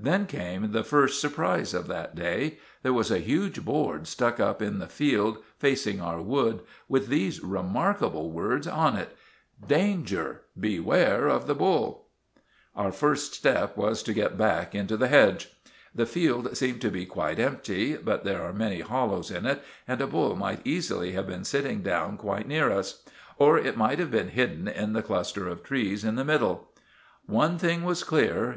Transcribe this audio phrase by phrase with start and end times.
[0.00, 2.58] Then came the first surprise of that day.
[2.82, 7.44] There was a huge board stuck up in the field facing our wood with these
[7.44, 9.16] remarkable words on it—
[9.62, 10.40] +−−−−−−−−−−−−−−−−−−−−−−−+||| DANGER!
[10.46, 12.06] || BEWARE OF THE BULL!
[12.10, 15.50] |||+−−−−−−−−−−−−−−−−−−−−−−−+ Our first step was to get back into the hedge.
[15.94, 20.00] The field seemed to be quite empty, but there are many hollows in it, and
[20.00, 23.04] a bull might easily have been sitting down quite near us.
[23.38, 26.68] Or it might have been hidden in the cluster of trees in the middle.
[27.26, 28.46] One thing was clear.